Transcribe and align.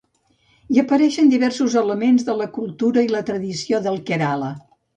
Hi 0.75 0.79
apareixen 0.83 1.29
diversos 1.33 1.75
elements 1.83 2.27
de 2.31 2.37
la 2.41 2.49
cultura 2.57 3.07
i 3.09 3.13
la 3.17 3.23
tradició 3.31 3.85
del 3.89 4.05
Kerala. 4.11 4.53